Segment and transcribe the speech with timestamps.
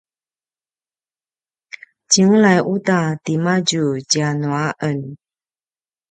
[2.09, 4.99] tjengelay uta timadju tjanu a en